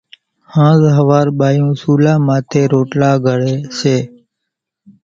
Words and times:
هانز 0.53 0.83
ۿوار 0.97 1.27
ٻايوُن 1.37 1.71
سُولا 1.81 2.13
ماٿيَ 2.27 2.61
روٽلا 2.71 3.11
گھڙيَ 3.25 3.55
سي۔ 3.79 3.95